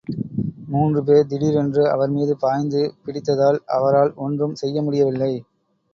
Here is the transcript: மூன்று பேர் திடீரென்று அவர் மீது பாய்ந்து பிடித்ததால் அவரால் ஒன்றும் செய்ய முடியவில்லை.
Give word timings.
மூன்று 0.67 1.03
பேர் 1.03 1.27
திடீரென்று 1.27 1.83
அவர் 1.89 2.09
மீது 2.09 2.37
பாய்ந்து 2.37 2.81
பிடித்ததால் 3.05 3.59
அவரால் 3.77 4.11
ஒன்றும் 4.17 4.55
செய்ய 4.55 4.81
முடியவில்லை. 4.81 5.33